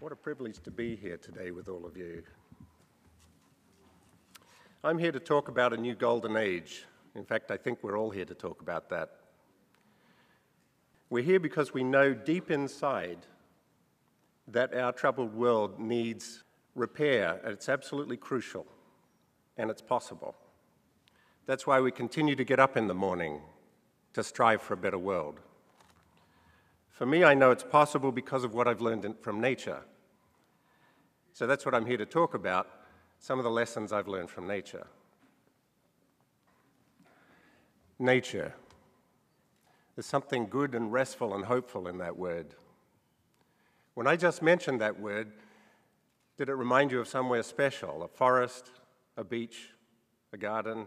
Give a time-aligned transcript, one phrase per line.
[0.00, 2.22] What a privilege to be here today with all of you.
[4.82, 6.86] I'm here to talk about a new golden age.
[7.14, 9.10] In fact, I think we're all here to talk about that.
[11.10, 13.26] We're here because we know deep inside
[14.48, 17.38] that our troubled world needs repair.
[17.44, 18.64] It's absolutely crucial,
[19.58, 20.34] and it's possible.
[21.44, 23.42] That's why we continue to get up in the morning
[24.14, 25.40] to strive for a better world.
[26.88, 29.82] For me, I know it's possible because of what I've learned from nature.
[31.32, 32.68] So that's what I'm here to talk about
[33.18, 34.86] some of the lessons I've learned from nature.
[37.98, 38.54] Nature.
[39.94, 42.54] There's something good and restful and hopeful in that word.
[43.94, 45.32] When I just mentioned that word,
[46.38, 48.02] did it remind you of somewhere special?
[48.02, 48.70] A forest,
[49.18, 49.68] a beach,
[50.32, 50.86] a garden?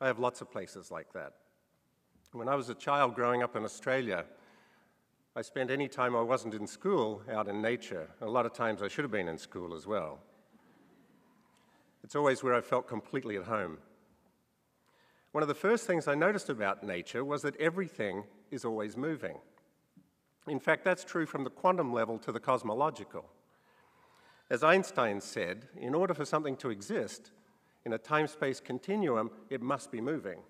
[0.00, 1.32] I have lots of places like that.
[2.30, 4.24] When I was a child growing up in Australia,
[5.34, 8.10] I spent any time I wasn't in school out in nature.
[8.20, 10.18] A lot of times I should have been in school as well.
[12.04, 13.78] It's always where I felt completely at home.
[15.30, 19.38] One of the first things I noticed about nature was that everything is always moving.
[20.46, 23.24] In fact, that's true from the quantum level to the cosmological.
[24.50, 27.30] As Einstein said, in order for something to exist
[27.86, 30.40] in a time space continuum, it must be moving.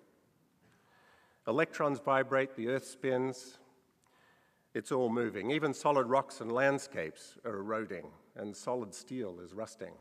[1.47, 3.59] Electrons vibrate, the Earth spins,
[4.75, 5.51] it's all moving.
[5.51, 8.07] Even solid rocks and landscapes are eroding,
[8.37, 9.93] and solid steel is rusting.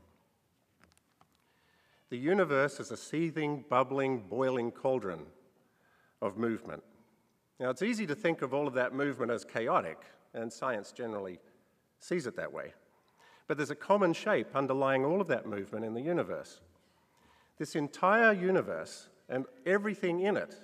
[2.10, 5.26] The universe is a seething, bubbling, boiling cauldron
[6.22, 6.84] of movement.
[7.60, 10.00] Now, it's easy to think of all of that movement as chaotic,
[10.34, 11.40] and science generally
[12.00, 12.74] sees it that way.
[13.48, 16.62] But there's a common shape underlying all of that movement in the universe.
[17.58, 20.56] This entire universe and everything in it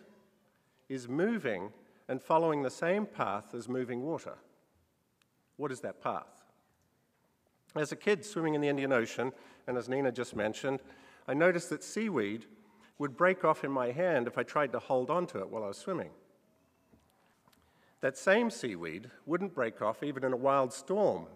[0.90, 1.72] is moving
[2.08, 4.36] and following the same path as moving water.
[5.58, 6.44] What is that path?
[7.76, 9.32] As a kid swimming in the Indian Ocean,
[9.68, 10.80] and as Nina just mentioned,
[11.28, 12.46] I noticed that seaweed
[12.98, 15.64] would break off in my hand if I tried to hold on to it while
[15.64, 16.10] I was swimming.
[18.02, 21.28] That same seaweed wouldn't break off even in a wild storm.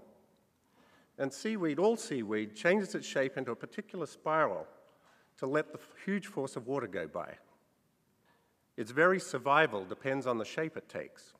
[1.18, 4.68] And seaweed, all seaweed, changes its shape into a particular spiral
[5.38, 7.36] to let the huge force of water go by.
[8.78, 11.34] Its very survival depends on the shape it takes.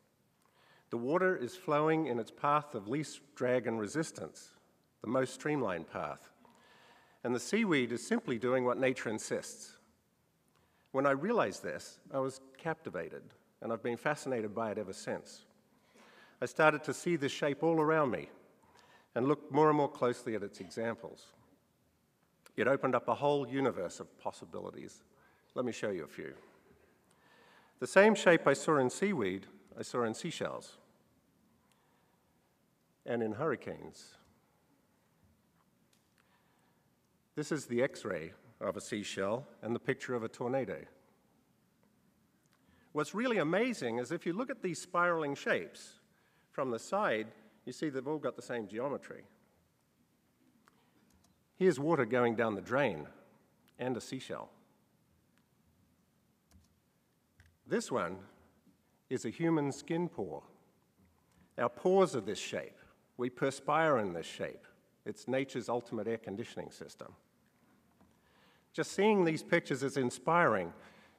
[0.90, 4.50] The water is flowing in its path of least drag and resistance,
[5.02, 6.30] the most streamlined path.
[7.24, 9.78] And the seaweed is simply doing what nature insists.
[10.92, 13.24] When I realized this, I was captivated,
[13.62, 15.46] and I've been fascinated by it ever since.
[16.42, 18.30] I started to see this shape all around me
[19.16, 21.28] and look more and more closely at its examples.
[22.58, 25.04] It opened up a whole universe of possibilities.
[25.56, 26.34] Let me show you a few.
[27.82, 29.48] The same shape I saw in seaweed,
[29.78, 30.78] I saw in seashells
[33.08, 34.14] and in hurricanes.
[37.36, 40.78] This is the x ray of a seashell and the picture of a tornado.
[42.92, 45.94] What's really amazing is if you look at these spiraling shapes
[46.52, 47.30] from the side,
[47.66, 49.24] you see they've all got the same geometry.
[51.56, 53.08] Here's water going down the drain
[53.80, 54.52] and a seashell.
[57.72, 58.18] This one
[59.10, 60.44] is a human skin pore.
[61.58, 62.78] Our pores are this shape.
[63.16, 64.66] We perspire in this shape.
[65.06, 67.14] It's nature's ultimate air conditioning system.
[68.74, 70.74] Just seeing these pictures is inspiring.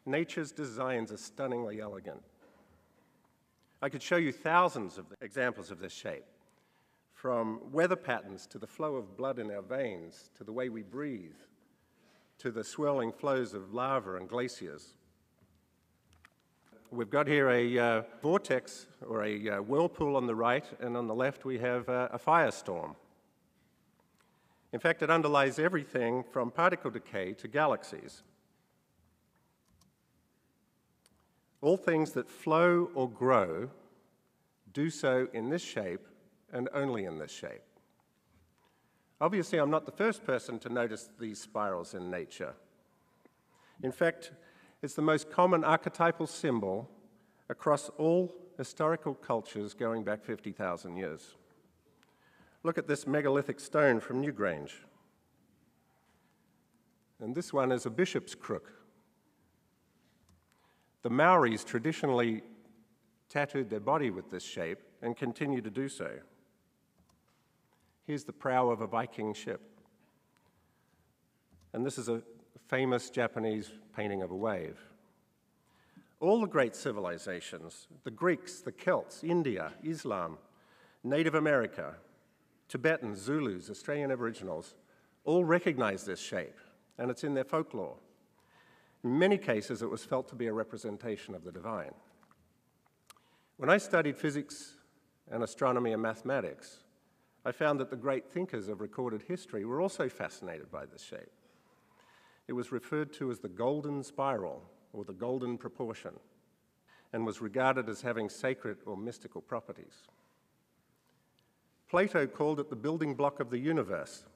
[0.04, 2.20] Nature's designs are stunningly elegant.
[3.80, 6.26] I could show you thousands of examples of this shape,
[7.14, 10.82] from weather patterns to the flow of blood in our veins, to the way we
[10.82, 11.40] breathe,
[12.40, 14.92] to the swirling flows of lava and glaciers.
[16.94, 21.06] We've got here a uh, vortex or a uh, whirlpool on the right, and on
[21.06, 22.96] the left we have uh, a firestorm.
[24.74, 28.22] In fact, it underlies everything from particle decay to galaxies.
[31.62, 33.70] All things that flow or grow
[34.74, 36.06] do so in this shape
[36.52, 37.62] and only in this shape.
[39.18, 42.52] Obviously, I'm not the first person to notice these spirals in nature.
[43.82, 44.32] In fact,
[44.82, 46.90] it's the most common archetypal symbol
[47.48, 51.36] across all historical cultures going back 50,000 years.
[52.64, 54.72] Look at this megalithic stone from Newgrange.
[57.20, 58.72] And this one is a bishop's crook.
[61.02, 62.42] The Maoris traditionally
[63.28, 66.10] tattooed their body with this shape and continue to do so.
[68.06, 69.60] Here's the prow of a Viking ship.
[71.72, 72.22] And this is a
[72.72, 74.78] famous Japanese painting of a wave.
[76.20, 80.38] All the great civilizations, the Greeks, the Celts, India, Islam,
[81.04, 81.96] Native America,
[82.68, 84.74] Tibetans, Zulus, Australian Aboriginals
[85.24, 86.56] all recognize this shape,
[86.96, 87.98] and it's in their folklore.
[89.04, 91.92] In many cases, it was felt to be a representation of the divine.
[93.58, 94.76] When I studied physics
[95.30, 96.78] and astronomy and mathematics,
[97.44, 101.32] I found that the great thinkers of recorded history were also fascinated by this shape.
[102.52, 104.62] It was referred to as the golden spiral
[104.92, 106.12] or the golden proportion
[107.14, 110.02] and was regarded as having sacred or mystical properties.
[111.88, 114.26] Plato called it the building block of the universe.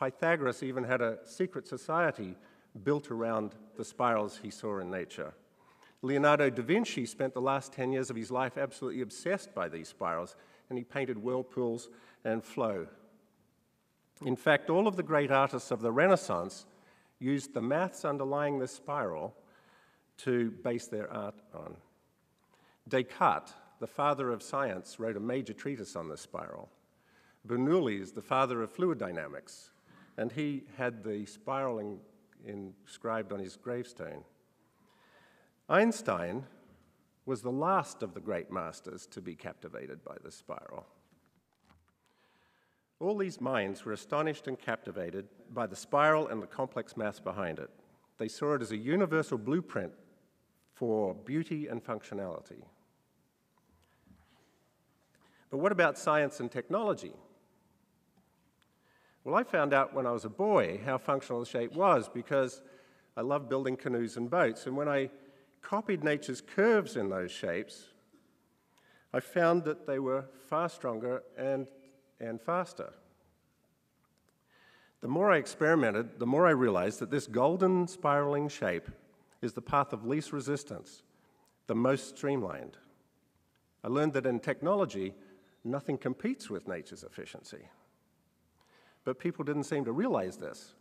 [0.00, 2.34] Pythagoras even had a secret society
[2.84, 5.34] built around the spirals he saw in nature.
[6.00, 9.88] Leonardo da Vinci spent the last 10 years of his life absolutely obsessed by these
[9.88, 10.36] spirals,
[10.70, 11.90] and he painted whirlpools
[12.24, 12.86] and flow.
[14.24, 16.64] In fact, all of the great artists of the Renaissance
[17.20, 19.34] used the maths underlying this spiral
[20.18, 21.76] to base their art on.
[22.88, 26.68] Descartes, the father of science, wrote a major treatise on this spiral.
[27.46, 29.70] Bernoulli is the father of fluid dynamics,
[30.16, 32.00] and he had the spiraling
[32.44, 34.24] inscribed on his gravestone.
[35.68, 36.44] Einstein
[37.26, 40.86] was the last of the great masters to be captivated by the spiral.
[43.00, 47.58] All these minds were astonished and captivated by the spiral and the complex maths behind
[47.58, 47.70] it.
[48.18, 49.92] They saw it as a universal blueprint
[50.74, 52.62] for beauty and functionality.
[55.50, 57.12] But what about science and technology?
[59.24, 62.62] Well, I found out when I was a boy how functional the shape was because
[63.16, 64.66] I loved building canoes and boats.
[64.66, 65.10] And when I
[65.62, 67.88] copied nature's curves in those shapes,
[69.12, 71.66] I found that they were far stronger and,
[72.20, 72.92] and faster.
[75.00, 78.88] The more I experimented, the more I realized that this golden spiraling shape
[79.40, 81.02] is the path of least resistance,
[81.68, 82.76] the most streamlined.
[83.84, 85.14] I learned that in technology,
[85.62, 87.68] nothing competes with nature's efficiency.
[89.04, 90.74] But people didn't seem to realize this.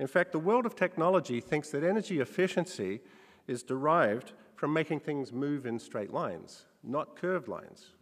[0.00, 3.00] In fact, the world of technology thinks that energy efficiency
[3.46, 7.92] is derived from making things move in straight lines, not curved lines.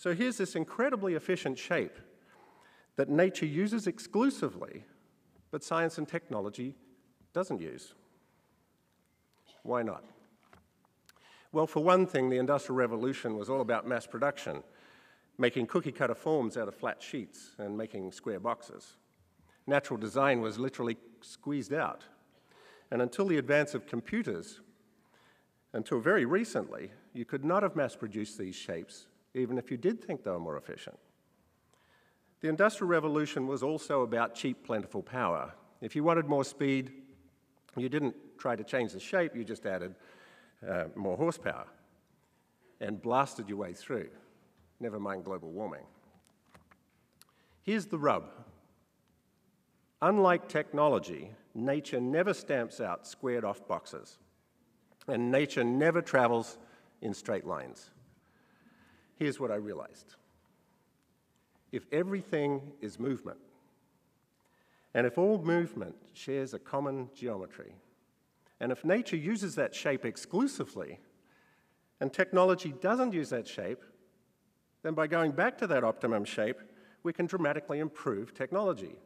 [0.00, 1.98] So here's this incredibly efficient shape
[2.96, 4.86] that nature uses exclusively,
[5.50, 6.74] but science and technology
[7.34, 7.92] doesn't use.
[9.62, 10.02] Why not?
[11.52, 14.62] Well, for one thing, the Industrial Revolution was all about mass production,
[15.36, 18.96] making cookie cutter forms out of flat sheets and making square boxes.
[19.66, 22.04] Natural design was literally squeezed out.
[22.90, 24.60] And until the advance of computers,
[25.74, 30.04] until very recently, you could not have mass produced these shapes, even if you did
[30.04, 30.98] think they were more efficient.
[32.40, 35.52] The Industrial Revolution was also about cheap, plentiful power.
[35.80, 36.92] If you wanted more speed,
[37.76, 39.94] you didn't try to change the shape, you just added
[40.66, 41.66] uh, more horsepower
[42.80, 44.08] and blasted your way through,
[44.80, 45.84] never mind global warming.
[47.62, 48.30] Here's the rub.
[50.02, 54.16] Unlike technology, nature never stamps out squared off boxes,
[55.06, 56.56] and nature never travels
[57.02, 57.90] in straight lines.
[59.20, 60.16] Here's what I realized
[61.72, 63.38] if everything is movement,
[64.94, 67.74] and if all movement shares a common geometry,
[68.60, 70.98] and if nature uses that shape exclusively,
[72.00, 73.82] and technology doesn't use that shape,
[74.82, 76.56] then by going back to that optimum shape,
[77.02, 78.96] we can dramatically improve technology.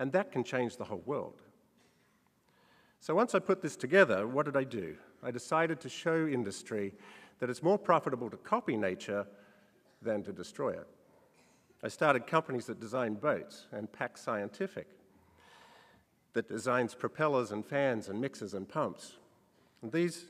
[0.00, 1.42] And that can change the whole world.
[3.00, 4.96] So once I put this together, what did I do?
[5.22, 6.92] I decided to show industry
[7.38, 9.26] that it's more profitable to copy nature
[10.02, 10.86] than to destroy it.
[11.82, 14.88] I started companies that design boats and PAX Scientific
[16.32, 19.14] that designs propellers and fans and mixers and pumps.
[19.82, 20.26] And these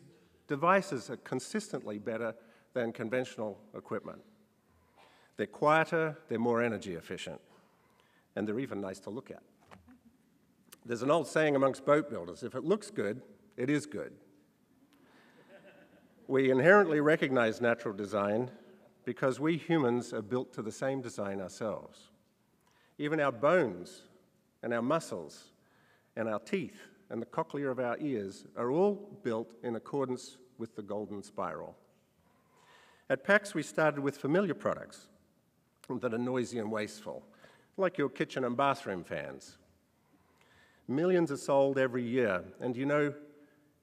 [0.46, 2.34] devices are consistently better
[2.74, 4.20] than conventional equipment.
[5.36, 7.40] They're quieter, they're more energy efficient,
[8.36, 9.42] and they're even nice to look at.
[10.84, 13.22] There's an old saying amongst boat builders if it looks good,
[13.56, 14.12] it is good.
[16.28, 18.50] We inherently recognize natural design
[19.06, 22.10] because we humans are built to the same design ourselves.
[22.98, 24.02] Even our bones
[24.62, 25.52] and our muscles
[26.16, 26.76] and our teeth
[27.08, 31.74] and the cochlea of our ears are all built in accordance with the golden spiral.
[33.08, 35.06] At PAX, we started with familiar products
[35.88, 37.22] that are noisy and wasteful,
[37.78, 39.56] like your kitchen and bathroom fans.
[40.86, 43.14] Millions are sold every year, and you know,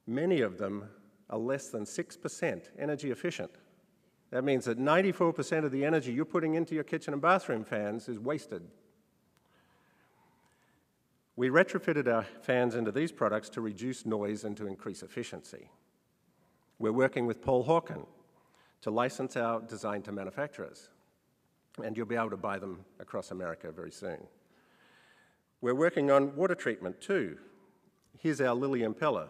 [0.05, 0.87] many of them
[1.29, 3.51] are less than 6% energy efficient.
[4.31, 8.09] That means that 94% of the energy you're putting into your kitchen and bathroom fans
[8.09, 8.63] is wasted.
[11.35, 15.69] We retrofitted our fans into these products to reduce noise and to increase efficiency.
[16.79, 18.05] We're working with Paul Hawken
[18.81, 20.89] to license our design to manufacturers.
[21.83, 24.27] and you'll be able to buy them across America very soon.
[25.61, 27.37] We're working on water treatment too.
[28.19, 29.27] Here's our lily impeller.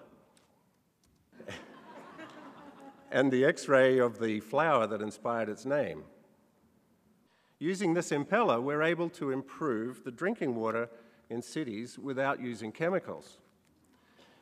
[3.12, 6.04] And the x-ray of the flower that inspired its name.
[7.60, 10.90] Using this impeller, we're able to improve the drinking water
[11.30, 13.38] in cities without using chemicals.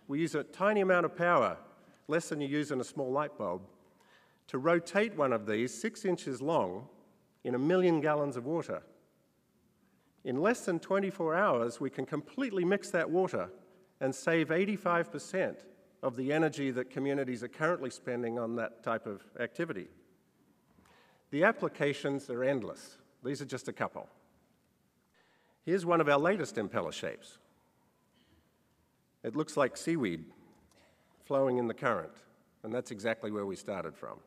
[0.07, 1.57] We use a tiny amount of power,
[2.07, 3.61] less than you use in a small light bulb,
[4.47, 6.87] to rotate one of these six inches long
[7.43, 8.81] in a million gallons of water.
[10.23, 13.49] In less than 24 hours, we can completely mix that water
[13.99, 15.57] and save 85%
[16.03, 19.87] of the energy that communities are currently spending on that type of activity.
[21.31, 22.97] The applications are endless.
[23.23, 24.07] These are just a couple.
[25.65, 27.37] Here's one of our latest impeller shapes.
[29.23, 30.25] It looks like seaweed
[31.23, 32.11] flowing in the current,
[32.63, 34.17] and that's exactly where we started from.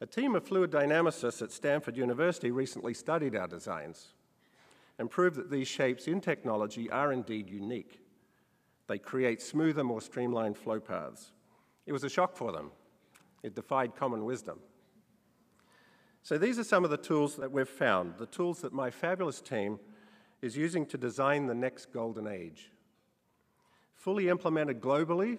[0.00, 4.14] A team of fluid dynamicists at Stanford University recently studied our designs
[4.98, 8.00] and proved that these shapes in technology are indeed unique.
[8.86, 11.32] They create smoother, more streamlined flow paths.
[11.86, 12.70] It was a shock for them.
[13.42, 14.58] It defied common wisdom.
[16.22, 19.42] So these are some of the tools that we've found, the tools that my fabulous
[19.42, 19.78] team
[20.40, 22.70] is using to design the next golden age.
[23.94, 25.38] Fully implemented globally,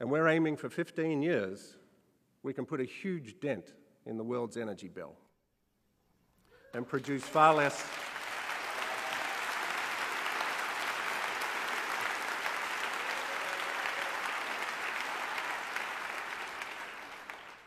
[0.00, 1.76] and we're aiming for 15 years,
[2.42, 3.74] we can put a huge dent
[4.06, 5.14] in the world's energy bill
[6.74, 7.86] and produce far less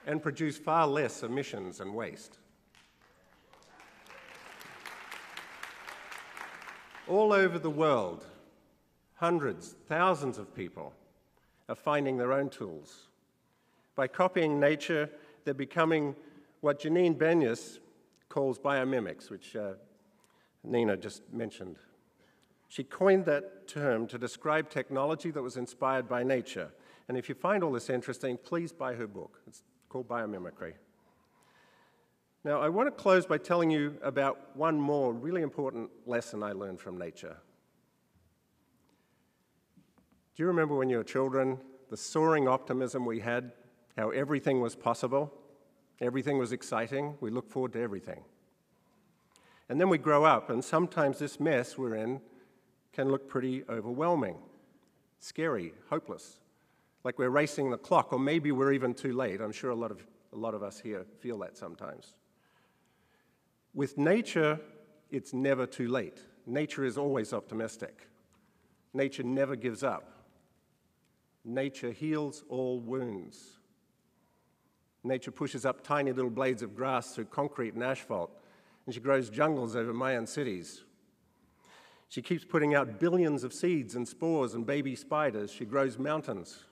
[0.08, 2.40] and produce far less emissions and waste.
[7.08, 8.26] All over the world,
[9.16, 10.94] hundreds, thousands of people
[11.70, 13.10] are finding their own tools.
[13.96, 15.10] By copying nature,
[15.44, 16.16] they're becoming
[16.62, 17.80] what Janine Benyus
[18.30, 19.74] calls biomimics, which uh,
[20.64, 21.78] Nina just mentioned.
[22.70, 26.70] She coined that term to describe technology that was inspired by nature.
[27.08, 29.40] And if you find all this interesting, please buy her book.
[29.48, 30.74] It's called biomimicry.
[32.44, 36.54] Now, I want to close by telling you about one more really important lesson I
[36.54, 37.38] learned from nature.
[40.36, 43.52] Do you remember when you were children, the soaring optimism we had,
[43.98, 45.34] how everything was possible,
[46.00, 48.24] everything was exciting, we look forward to everything.
[49.68, 52.22] And then we grow up, and sometimes this mess we're in
[52.94, 54.38] can look pretty overwhelming,
[55.20, 56.40] scary, hopeless
[57.08, 59.40] like we're racing the clock, or maybe we're even too late.
[59.40, 62.12] I'm sure a lot of, a lot of us here feel that sometimes.
[63.74, 64.60] With nature,
[65.10, 66.20] it's never too late.
[66.46, 68.10] Nature is always optimistic.
[68.94, 70.26] Nature never gives up.
[71.46, 73.58] Nature heals all wounds.
[75.02, 78.38] Nature pushes up tiny little blades of grass through concrete and asphalt,
[78.86, 80.84] and she grows jungles over Mayan cities.
[82.10, 85.54] She keeps putting out billions of seeds and spores and baby spiders.
[85.54, 86.66] She grows mountains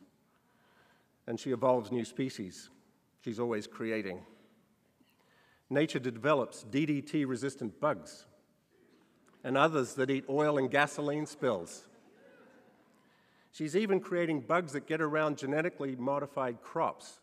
[1.27, 2.69] and she evolves new species.
[3.21, 4.19] She's always creating.
[5.69, 8.25] Nature develops DDT resistant bugs
[9.43, 11.85] and others that eat oil and gasoline spills.
[13.51, 17.19] She's even creating bugs that get around genetically modified crops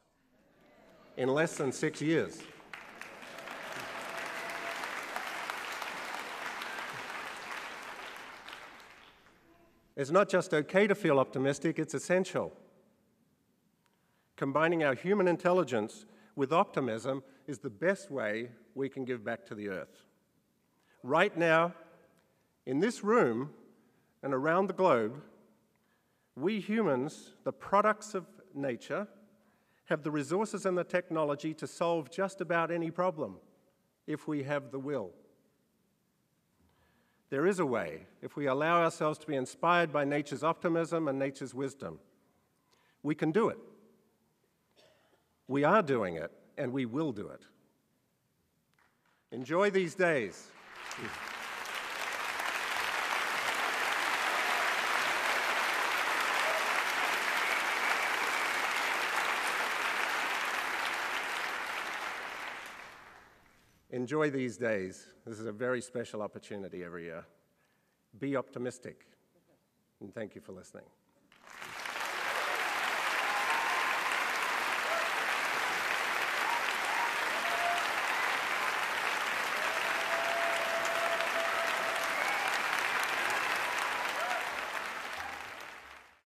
[1.16, 2.40] in less than six years.
[9.94, 12.52] It's not just okay to feel optimistic, it's essential.
[14.36, 19.54] Combining our human intelligence with optimism is the best way we can give back to
[19.54, 20.04] the earth.
[21.02, 21.74] Right now,
[22.66, 23.50] in this room
[24.22, 25.20] and around the globe,
[26.36, 29.06] we humans, the products of nature,
[29.86, 33.36] have the resources and the technology to solve just about any problem
[34.06, 35.10] if we have the will.
[37.30, 41.18] There is a way if we allow ourselves to be inspired by nature's optimism and
[41.18, 41.98] nature's wisdom.
[43.02, 43.58] We can do it.
[45.52, 47.42] We are doing it, and we will do it.
[49.32, 50.46] Enjoy these days.
[63.90, 65.06] Enjoy these days.
[65.26, 67.26] This is a very special opportunity every year.
[68.18, 69.04] Be optimistic.
[70.00, 70.84] And thank you for listening.